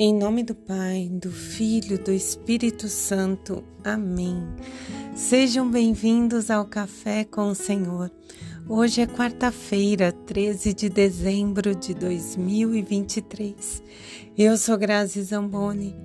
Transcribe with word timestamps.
Em 0.00 0.14
nome 0.14 0.44
do 0.44 0.54
Pai, 0.54 1.10
do 1.10 1.28
Filho, 1.28 1.98
do 1.98 2.12
Espírito 2.12 2.86
Santo. 2.86 3.64
Amém. 3.82 4.46
Sejam 5.16 5.68
bem-vindos 5.68 6.52
ao 6.52 6.66
Café 6.66 7.24
com 7.24 7.48
o 7.48 7.54
Senhor. 7.56 8.08
Hoje 8.68 9.00
é 9.00 9.08
quarta-feira, 9.08 10.12
13 10.12 10.72
de 10.72 10.88
dezembro 10.88 11.74
de 11.74 11.94
2023. 11.94 13.82
Eu 14.38 14.56
sou 14.56 14.78
Grazi 14.78 15.20
Zamboni 15.20 15.96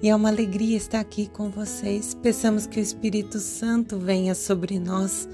e 0.00 0.08
é 0.08 0.14
uma 0.14 0.28
alegria 0.28 0.76
estar 0.76 1.00
aqui 1.00 1.28
com 1.28 1.50
vocês. 1.50 2.14
Peçamos 2.14 2.64
que 2.64 2.78
o 2.78 2.82
Espírito 2.82 3.40
Santo 3.40 3.98
venha 3.98 4.36
sobre 4.36 4.78
nós, 4.78 5.28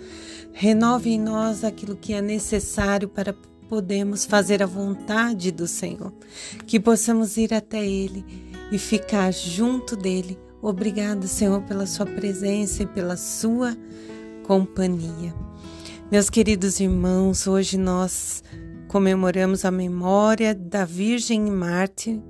renove 0.54 1.11
em 1.11 1.20
nós 1.20 1.62
aquilo 1.62 1.95
que 1.95 2.14
é 2.14 2.22
necessário 2.22 3.06
para 3.06 3.34
podemos 3.68 4.24
fazer 4.24 4.62
a 4.62 4.66
vontade 4.66 5.52
do 5.52 5.66
Senhor, 5.66 6.12
que 6.66 6.80
possamos 6.80 7.36
ir 7.36 7.52
até 7.52 7.84
Ele 7.84 8.24
e 8.72 8.78
ficar 8.78 9.32
junto 9.32 9.95
dele. 9.95 10.38
Obrigado, 10.60 11.28
Senhor, 11.28 11.62
pela 11.62 11.86
Sua 11.86 12.06
presença 12.06 12.82
e 12.82 12.86
pela 12.86 13.16
Sua 13.16 13.76
companhia. 14.45 15.34
Meus 16.10 16.30
queridos 16.30 16.80
irmãos, 16.80 17.46
hoje 17.46 17.76
nós 17.76 18.42
comemoramos 18.88 19.64
a 19.64 19.70
memória 19.70 20.54
da 20.54 20.84
Virgem 20.87 21.42
Mártir 21.42 22.20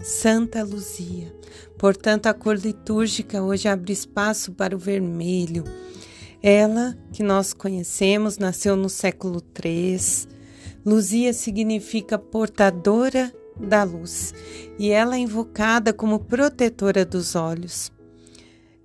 Santa 0.00 0.62
Luzia. 0.62 1.34
Portanto, 1.78 2.26
a 2.26 2.34
cor 2.34 2.56
litúrgica 2.56 3.42
hoje 3.42 3.68
abre 3.68 3.92
espaço 3.92 4.52
para 4.52 4.74
o 4.74 4.78
vermelho. 4.78 5.64
Ela, 6.42 6.96
que 7.12 7.22
nós 7.22 7.52
conhecemos, 7.52 8.38
nasceu 8.38 8.76
no 8.76 8.88
século 8.88 9.42
III 9.62 10.35
Luzia 10.86 11.32
significa 11.32 12.16
portadora 12.16 13.34
da 13.58 13.82
luz 13.82 14.32
e 14.78 14.90
ela 14.90 15.16
é 15.16 15.18
invocada 15.18 15.92
como 15.92 16.20
protetora 16.20 17.04
dos 17.04 17.34
olhos. 17.34 17.90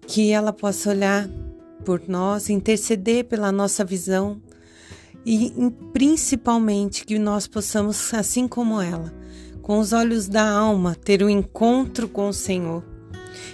Que 0.08 0.32
ela 0.32 0.52
possa 0.52 0.90
olhar 0.90 1.30
por 1.86 2.02
nós, 2.08 2.50
interceder 2.50 3.26
pela 3.26 3.52
nossa 3.52 3.86
visão 3.86 4.42
e 5.24 5.54
principalmente 5.94 7.06
que 7.06 7.20
nós 7.20 7.46
possamos, 7.46 8.12
assim 8.16 8.48
como 8.48 8.82
ela, 8.82 9.14
com 9.62 9.78
os 9.78 9.94
olhos 9.94 10.28
da 10.28 10.50
alma, 10.50 10.96
ter 10.96 11.22
o 11.22 11.28
um 11.28 11.30
encontro 11.30 12.10
com 12.10 12.30
o 12.30 12.34
Senhor 12.34 12.84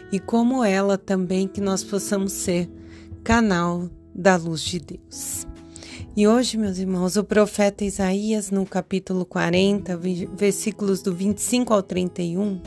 e 0.10 0.22
como 0.22 0.64
ela 0.64 0.98
também 0.98 1.50
que 1.50 1.60
nós 1.60 1.84
possamos 1.84 2.32
ser 2.32 2.70
canal 3.26 3.90
da 4.16 4.38
luz 4.38 4.62
de 4.62 4.80
Deus. 4.80 5.47
E 6.18 6.28
hoje, 6.28 6.58
meus 6.58 6.80
irmãos, 6.80 7.16
o 7.16 7.24
profeta 7.24 7.86
Isaías, 7.86 8.50
no 8.50 8.66
capítulo 8.66 9.24
40, 9.24 9.96
versículos 10.36 11.04
do 11.04 11.14
25 11.14 11.72
ao 11.72 11.84
31, 11.84 12.60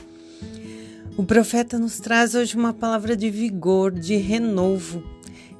o 1.16 1.24
profeta 1.24 1.76
nos 1.76 1.98
traz 1.98 2.36
hoje 2.36 2.54
uma 2.54 2.72
palavra 2.72 3.16
de 3.16 3.28
vigor, 3.28 3.90
de 3.90 4.14
renovo. 4.14 5.02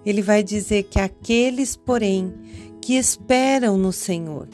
Ele 0.07 0.23
vai 0.23 0.41
dizer 0.41 0.85
que 0.85 1.01
aqueles, 1.01 1.75
porém, 1.75 2.33
que 2.81 2.95
esperam 2.95 3.77
no 3.77 3.93
Senhor, 3.93 4.47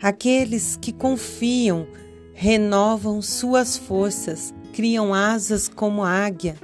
aqueles 0.00 0.74
que 0.74 0.90
confiam, 0.90 1.86
renovam 2.32 3.20
suas 3.20 3.76
forças, 3.76 4.54
criam 4.72 5.12
asas 5.12 5.68
como 5.68 6.02
águia, 6.02 6.56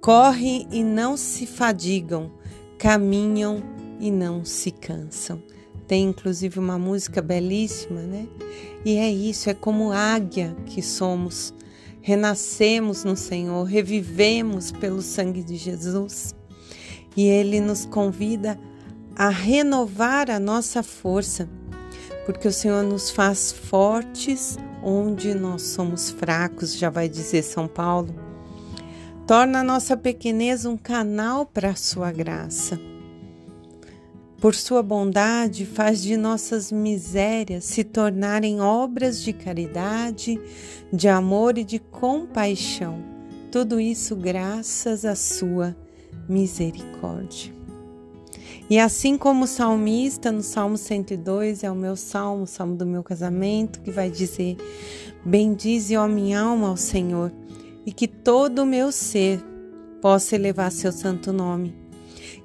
correm 0.00 0.68
e 0.70 0.84
não 0.84 1.16
se 1.16 1.44
fadigam, 1.44 2.30
caminham 2.78 3.79
e 4.00 4.10
não 4.10 4.44
se 4.44 4.70
cansam. 4.70 5.42
Tem 5.86 6.04
inclusive 6.04 6.58
uma 6.58 6.78
música 6.78 7.20
belíssima, 7.20 8.00
né? 8.00 8.26
E 8.84 8.96
é 8.96 9.10
isso, 9.10 9.50
é 9.50 9.54
como 9.54 9.92
águia 9.92 10.56
que 10.66 10.80
somos. 10.80 11.52
Renascemos 12.00 13.04
no 13.04 13.16
Senhor, 13.16 13.64
revivemos 13.64 14.72
pelo 14.72 15.02
sangue 15.02 15.44
de 15.44 15.56
Jesus. 15.56 16.34
E 17.16 17.26
Ele 17.26 17.60
nos 17.60 17.84
convida 17.84 18.58
a 19.16 19.28
renovar 19.28 20.30
a 20.30 20.40
nossa 20.40 20.82
força, 20.82 21.48
porque 22.24 22.48
o 22.48 22.52
Senhor 22.52 22.82
nos 22.82 23.10
faz 23.10 23.52
fortes 23.52 24.56
onde 24.82 25.34
nós 25.34 25.62
somos 25.62 26.10
fracos, 26.10 26.76
já 26.76 26.88
vai 26.88 27.08
dizer 27.08 27.42
São 27.42 27.68
Paulo. 27.68 28.14
Torna 29.26 29.60
a 29.60 29.64
nossa 29.64 29.96
pequenez 29.96 30.64
um 30.64 30.76
canal 30.76 31.44
para 31.44 31.70
a 31.70 31.76
sua 31.76 32.10
graça. 32.10 32.80
Por 34.40 34.54
sua 34.54 34.82
bondade, 34.82 35.66
faz 35.66 36.02
de 36.02 36.16
nossas 36.16 36.72
misérias 36.72 37.64
se 37.66 37.84
tornarem 37.84 38.58
obras 38.58 39.22
de 39.22 39.34
caridade, 39.34 40.40
de 40.90 41.08
amor 41.08 41.58
e 41.58 41.64
de 41.64 41.78
compaixão. 41.78 43.04
Tudo 43.52 43.78
isso 43.78 44.16
graças 44.16 45.04
à 45.04 45.14
sua 45.14 45.76
misericórdia. 46.26 47.52
E 48.70 48.78
assim 48.78 49.18
como 49.18 49.44
o 49.44 49.48
salmista, 49.48 50.32
no 50.32 50.42
Salmo 50.42 50.78
102, 50.78 51.62
é 51.62 51.70
o 51.70 51.74
meu 51.74 51.94
salmo, 51.94 52.44
o 52.44 52.46
salmo 52.46 52.76
do 52.76 52.86
meu 52.86 53.02
casamento, 53.02 53.82
que 53.82 53.90
vai 53.90 54.10
dizer: 54.10 54.56
Bendize, 55.22 55.94
ó 55.98 56.08
minha 56.08 56.40
alma, 56.40 56.68
ao 56.68 56.78
Senhor, 56.78 57.30
e 57.84 57.92
que 57.92 58.08
todo 58.08 58.60
o 58.60 58.66
meu 58.66 58.90
ser 58.90 59.44
possa 60.00 60.34
elevar 60.34 60.72
seu 60.72 60.92
santo 60.92 61.30
nome 61.30 61.89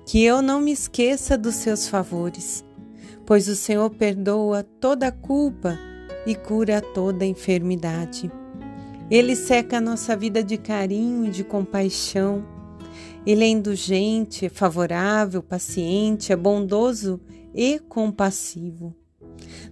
que 0.05 0.23
eu 0.23 0.41
não 0.41 0.61
me 0.61 0.71
esqueça 0.71 1.35
dos 1.35 1.55
seus 1.55 1.87
favores, 1.87 2.63
pois 3.25 3.47
o 3.47 3.55
Senhor 3.55 3.89
perdoa 3.89 4.63
toda 4.63 5.11
culpa 5.11 5.77
e 6.27 6.35
cura 6.35 6.79
toda 6.79 7.25
enfermidade. 7.25 8.31
Ele 9.09 9.35
seca 9.35 9.77
a 9.77 9.81
nossa 9.81 10.15
vida 10.15 10.43
de 10.43 10.57
carinho 10.57 11.25
e 11.25 11.31
de 11.31 11.43
compaixão. 11.43 12.45
Ele 13.25 13.43
é 13.43 13.47
indulgente, 13.47 14.45
é 14.45 14.49
favorável, 14.49 15.41
paciente, 15.41 16.31
é 16.31 16.35
bondoso 16.35 17.19
e 17.53 17.79
compassivo. 17.79 18.95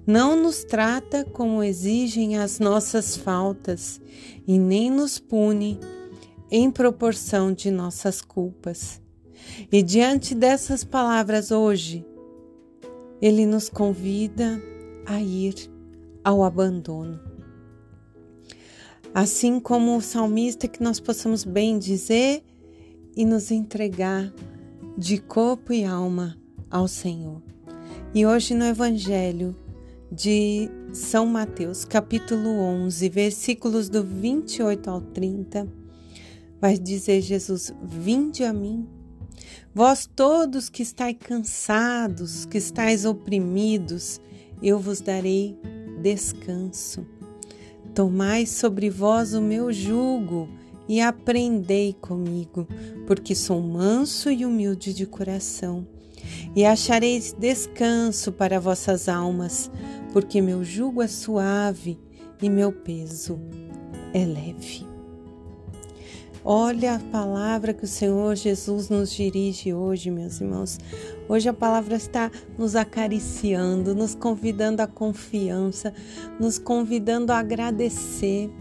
Não 0.05 0.35
nos 0.35 0.63
trata 0.63 1.23
como 1.23 1.63
exigem 1.63 2.38
as 2.38 2.59
nossas 2.59 3.15
faltas 3.15 4.01
e 4.47 4.57
nem 4.57 4.89
nos 4.89 5.19
pune 5.19 5.79
em 6.51 6.69
proporção 6.69 7.53
de 7.53 7.71
nossas 7.71 8.21
culpas. 8.21 9.02
E 9.71 9.81
diante 9.81 10.35
dessas 10.35 10.83
palavras 10.83 11.51
hoje, 11.51 12.05
ele 13.21 13.45
nos 13.45 13.69
convida 13.69 14.61
a 15.05 15.21
ir 15.21 15.55
ao 16.23 16.43
abandono. 16.43 17.19
Assim 19.13 19.59
como 19.59 19.95
o 19.95 20.01
salmista, 20.01 20.67
que 20.67 20.81
nós 20.81 20.99
possamos 20.99 21.43
bem 21.43 21.77
dizer 21.77 22.43
e 23.15 23.25
nos 23.25 23.51
entregar 23.51 24.33
de 24.97 25.19
corpo 25.19 25.71
e 25.71 25.83
alma 25.83 26.37
ao 26.69 26.87
Senhor. 26.87 27.41
E 28.13 28.25
hoje 28.25 28.53
no 28.53 28.65
Evangelho 28.65 29.55
de 30.11 30.69
São 30.91 31.25
Mateus, 31.25 31.85
capítulo 31.85 32.49
11, 32.49 33.09
versículos 33.09 33.89
do 33.89 34.03
28 34.03 34.89
ao 34.89 35.01
30, 35.01 35.67
vai 36.59 36.77
dizer 36.77 37.21
Jesus: 37.21 37.73
Vinde 37.83 38.43
a 38.43 38.53
mim 38.53 38.87
Vós 39.73 40.05
todos 40.05 40.69
que 40.69 40.83
estáis 40.83 41.17
cansados, 41.19 42.45
que 42.45 42.57
estáis 42.57 43.05
oprimidos, 43.05 44.21
eu 44.61 44.79
vos 44.79 45.01
darei 45.01 45.57
descanso. 46.01 47.05
Tomai 47.94 48.45
sobre 48.45 48.89
vós 48.89 49.33
o 49.33 49.41
meu 49.41 49.71
jugo 49.71 50.49
e 50.88 50.99
aprendei 51.01 51.94
comigo, 51.94 52.67
porque 53.07 53.35
sou 53.35 53.61
manso 53.61 54.29
e 54.31 54.45
humilde 54.45 54.94
de 54.94 55.05
coração. 55.05 55.88
E 56.55 56.65
achareis 56.65 57.33
descanso 57.33 58.31
para 58.31 58.59
vossas 58.59 59.09
almas, 59.09 59.71
porque 60.11 60.41
meu 60.41 60.63
jugo 60.63 61.01
é 61.01 61.07
suave 61.07 62.00
e 62.41 62.50
meu 62.50 62.71
peso 62.71 63.39
é 64.13 64.25
leve. 64.25 64.93
Olha 66.45 66.95
a 66.95 67.00
palavra 67.00 67.74
que 67.74 67.86
o 67.86 67.88
Senhor 67.88 68.36
Jesus 68.36 68.90
nos 68.90 69.13
dirige 69.13 69.74
hoje, 69.74 70.12
meus 70.12 70.42
irmãos. 70.42 70.78
Hoje 71.30 71.48
a 71.48 71.54
palavra 71.54 71.95
está 71.95 72.30
nos 72.57 72.75
acariciando, 72.75 73.95
nos 73.95 74.13
convidando 74.13 74.81
à 74.81 74.88
confiança, 74.88 75.94
nos 76.38 76.60
convidando 76.60 77.31
a 77.31 77.40
agradecer, 77.40 78.51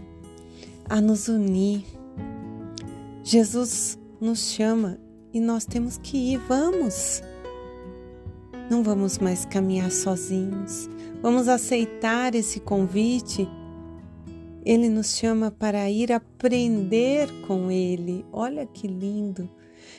a 0.89 1.01
nos 1.01 1.27
unir. 1.27 1.83
Jesus 3.21 3.99
nos 4.21 4.39
chama 4.51 4.97
e 5.33 5.41
nós 5.41 5.65
temos 5.65 5.97
que 5.97 6.35
ir, 6.35 6.37
vamos. 6.47 7.21
Não 8.71 8.81
vamos 8.81 9.17
mais 9.17 9.43
caminhar 9.43 9.91
sozinhos. 9.91 10.89
Vamos 11.21 11.49
aceitar 11.49 12.33
esse 12.33 12.61
convite 12.61 13.45
ele 14.65 14.87
nos 14.89 15.17
chama 15.17 15.51
para 15.51 15.89
ir 15.89 16.11
aprender 16.11 17.29
com 17.47 17.69
Ele. 17.69 18.25
Olha 18.31 18.65
que 18.65 18.87
lindo! 18.87 19.49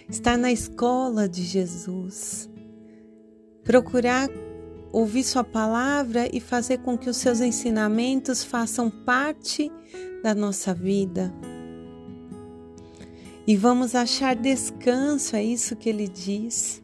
Estar 0.09 0.37
na 0.37 0.51
escola 0.51 1.29
de 1.29 1.43
Jesus. 1.43 2.49
Procurar 3.63 4.29
ouvir 4.93 5.25
Sua 5.25 5.45
palavra 5.45 6.29
e 6.33 6.41
fazer 6.41 6.79
com 6.79 6.97
que 6.97 7.11
os 7.11 7.17
seus 7.17 7.41
ensinamentos 7.41 8.43
façam 8.43 8.91
parte 8.91 9.71
da 10.23 10.35
nossa 10.35 10.73
vida. 10.73 11.33
E 13.47 13.57
vamos 13.57 13.95
achar 13.95 14.35
descanso, 14.35 15.37
é 15.37 15.45
isso 15.45 15.77
que 15.77 15.91
ele 15.91 16.09
diz. 16.09 16.81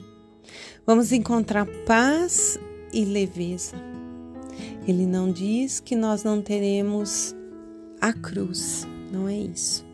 Vamos 0.86 1.10
encontrar 1.10 1.66
paz 1.86 2.58
e 2.92 3.04
leveza. 3.04 3.76
Ele 4.86 5.06
não 5.06 5.32
diz 5.32 5.80
que 5.80 5.96
nós 5.96 6.22
não 6.22 6.42
teremos 6.42 7.34
a 8.00 8.12
cruz, 8.12 8.86
não 9.12 9.28
é 9.28 9.34
isso. 9.36 9.86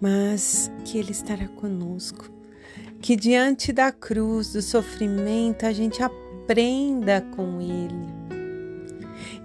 Mas 0.00 0.70
que 0.84 0.98
Ele 0.98 1.12
estará 1.12 1.48
conosco. 1.48 2.30
Que 3.00 3.16
diante 3.16 3.72
da 3.72 3.90
cruz, 3.90 4.52
do 4.52 4.60
sofrimento, 4.60 5.64
a 5.64 5.72
gente 5.72 6.02
aprenda 6.02 7.22
com 7.34 7.60
Ele. 7.60 8.14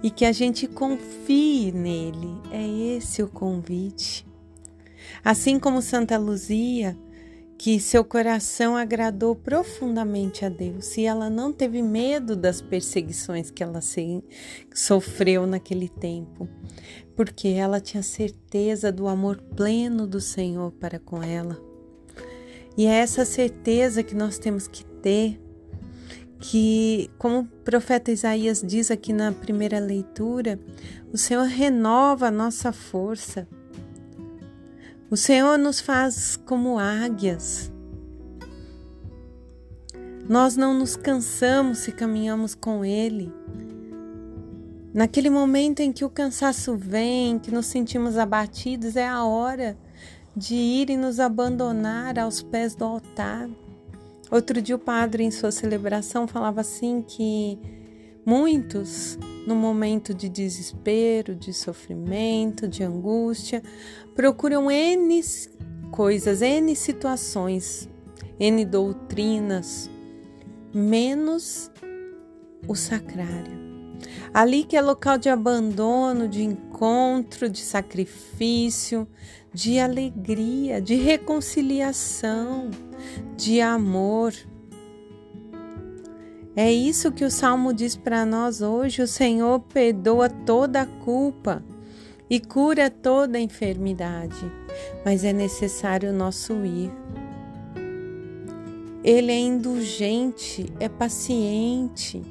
E 0.02 0.10
que 0.10 0.24
a 0.24 0.32
gente 0.32 0.66
confie 0.66 1.72
nele. 1.72 2.40
É 2.50 2.96
esse 2.96 3.22
o 3.22 3.28
convite. 3.28 4.26
Assim 5.24 5.58
como 5.58 5.82
Santa 5.82 6.16
Luzia, 6.18 6.96
que 7.60 7.78
seu 7.78 8.02
coração 8.02 8.74
agradou 8.74 9.36
profundamente 9.36 10.46
a 10.46 10.48
Deus 10.48 10.96
e 10.96 11.04
ela 11.04 11.28
não 11.28 11.52
teve 11.52 11.82
medo 11.82 12.34
das 12.34 12.62
perseguições 12.62 13.50
que 13.50 13.62
ela 13.62 13.80
sofreu 14.74 15.46
naquele 15.46 15.86
tempo, 15.86 16.48
porque 17.14 17.48
ela 17.48 17.78
tinha 17.78 18.02
certeza 18.02 18.90
do 18.90 19.06
amor 19.06 19.42
pleno 19.54 20.06
do 20.06 20.22
Senhor 20.22 20.72
para 20.72 20.98
com 20.98 21.22
ela. 21.22 21.60
E 22.78 22.86
é 22.86 22.94
essa 22.94 23.26
certeza 23.26 24.02
que 24.02 24.14
nós 24.14 24.38
temos 24.38 24.66
que 24.66 24.82
ter, 24.82 25.38
que, 26.38 27.10
como 27.18 27.40
o 27.40 27.44
profeta 27.44 28.10
Isaías 28.10 28.62
diz 28.66 28.90
aqui 28.90 29.12
na 29.12 29.32
primeira 29.32 29.78
leitura, 29.78 30.58
o 31.12 31.18
Senhor 31.18 31.44
renova 31.44 32.28
a 32.28 32.30
nossa 32.30 32.72
força 32.72 33.46
o 35.10 35.16
Senhor 35.16 35.58
nos 35.58 35.80
faz 35.80 36.36
como 36.36 36.78
águias. 36.78 37.72
Nós 40.28 40.56
não 40.56 40.72
nos 40.72 40.94
cansamos 40.94 41.78
se 41.78 41.90
caminhamos 41.90 42.54
com 42.54 42.84
Ele. 42.84 43.32
Naquele 44.94 45.28
momento 45.28 45.80
em 45.80 45.92
que 45.92 46.04
o 46.04 46.10
cansaço 46.10 46.76
vem, 46.76 47.40
que 47.40 47.50
nos 47.50 47.66
sentimos 47.66 48.16
abatidos, 48.16 48.94
é 48.94 49.08
a 49.08 49.24
hora 49.24 49.76
de 50.36 50.54
ir 50.54 50.90
e 50.90 50.96
nos 50.96 51.18
abandonar 51.18 52.16
aos 52.16 52.40
pés 52.40 52.76
do 52.76 52.84
altar. 52.84 53.50
Outro 54.30 54.62
dia 54.62 54.76
o 54.76 54.78
padre, 54.78 55.24
em 55.24 55.30
sua 55.32 55.50
celebração, 55.50 56.28
falava 56.28 56.60
assim 56.60 57.02
que 57.02 57.58
muitos 58.30 59.18
no 59.44 59.56
momento 59.56 60.14
de 60.14 60.28
desespero, 60.28 61.34
de 61.34 61.52
sofrimento, 61.52 62.68
de 62.68 62.84
angústia, 62.84 63.60
procuram 64.14 64.70
N 64.70 65.20
coisas, 65.90 66.40
N 66.40 66.76
situações, 66.76 67.88
N 68.38 68.64
doutrinas, 68.64 69.90
menos 70.72 71.72
o 72.68 72.76
sacrário. 72.76 73.58
Ali 74.32 74.62
que 74.62 74.76
é 74.76 74.80
local 74.80 75.18
de 75.18 75.28
abandono, 75.28 76.28
de 76.28 76.44
encontro, 76.44 77.48
de 77.48 77.58
sacrifício, 77.58 79.08
de 79.52 79.80
alegria, 79.80 80.80
de 80.80 80.94
reconciliação, 80.94 82.70
de 83.36 83.60
amor. 83.60 84.32
É 86.56 86.70
isso 86.72 87.12
que 87.12 87.24
o 87.24 87.30
salmo 87.30 87.72
diz 87.72 87.96
para 87.96 88.26
nós 88.26 88.60
hoje: 88.60 89.02
o 89.02 89.06
Senhor 89.06 89.60
perdoa 89.60 90.28
toda 90.28 90.82
a 90.82 90.86
culpa 90.86 91.62
e 92.28 92.40
cura 92.40 92.90
toda 92.90 93.38
a 93.38 93.40
enfermidade, 93.40 94.50
mas 95.04 95.24
é 95.24 95.32
necessário 95.32 96.10
o 96.10 96.14
nosso 96.14 96.52
ir. 96.64 96.90
Ele 99.02 99.32
é 99.32 99.38
indulgente, 99.38 100.66
é 100.78 100.88
paciente. 100.88 102.22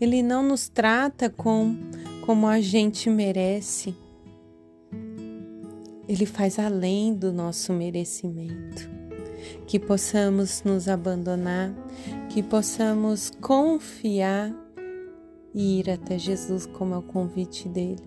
Ele 0.00 0.22
não 0.22 0.42
nos 0.42 0.68
trata 0.68 1.30
com, 1.30 1.76
como 2.26 2.46
a 2.46 2.60
gente 2.60 3.08
merece. 3.08 3.96
Ele 6.06 6.26
faz 6.26 6.58
além 6.58 7.14
do 7.14 7.32
nosso 7.32 7.72
merecimento 7.72 8.97
que 9.66 9.78
possamos 9.78 10.62
nos 10.62 10.88
abandonar, 10.88 11.72
que 12.28 12.42
possamos 12.42 13.30
confiar 13.40 14.52
e 15.54 15.80
ir 15.80 15.90
até 15.90 16.18
Jesus 16.18 16.66
como 16.66 16.94
é 16.94 16.98
o 16.98 17.02
convite 17.02 17.68
dele. 17.68 18.02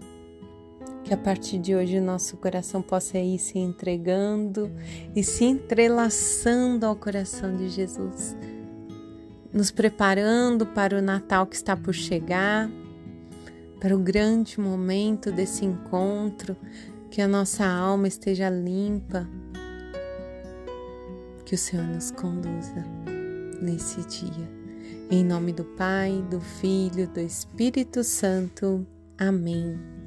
Que 1.03 1.13
a 1.13 1.17
partir 1.17 1.57
de 1.57 1.75
hoje 1.75 1.97
o 1.97 2.01
nosso 2.01 2.37
coração 2.37 2.81
possa 2.81 3.17
ir 3.17 3.39
se 3.39 3.57
entregando 3.57 4.71
e 5.15 5.23
se 5.23 5.43
entrelaçando 5.43 6.85
ao 6.85 6.95
coração 6.95 7.55
de 7.55 7.69
Jesus, 7.69 8.35
nos 9.51 9.71
preparando 9.71 10.65
para 10.65 10.97
o 10.97 11.01
Natal 11.01 11.45
que 11.47 11.55
está 11.55 11.75
por 11.75 11.93
chegar, 11.93 12.69
para 13.79 13.95
o 13.95 13.99
grande 13.99 14.59
momento 14.59 15.31
desse 15.31 15.65
encontro, 15.65 16.55
que 17.09 17.19
a 17.19 17.27
nossa 17.27 17.65
alma 17.65 18.07
esteja 18.07 18.47
limpa, 18.47 19.27
que 21.51 21.55
o 21.55 21.57
Senhor 21.57 21.85
nos 21.85 22.11
conduza 22.11 22.81
nesse 23.61 23.99
dia. 24.07 24.49
Em 25.09 25.21
nome 25.21 25.51
do 25.51 25.65
Pai, 25.65 26.23
do 26.29 26.39
Filho, 26.39 27.09
do 27.09 27.19
Espírito 27.19 28.05
Santo. 28.05 28.87
Amém. 29.17 30.00